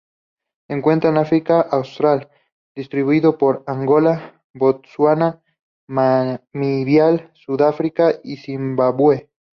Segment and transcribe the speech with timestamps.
[0.65, 2.27] Se encuentra en África austral,
[2.75, 5.43] distribuido por Angola, Botsuana,
[5.87, 9.29] Namibia, Sudáfrica y Zimbabue.